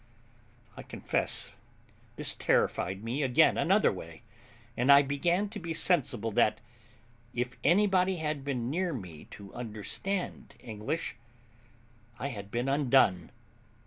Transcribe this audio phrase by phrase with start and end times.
[0.75, 1.51] I confess
[2.15, 4.23] this terrified me again another way,
[4.75, 6.59] and I began to be sensible that,
[7.35, 11.17] if anybody had been near me to understand English,
[12.17, 13.31] I had been undone.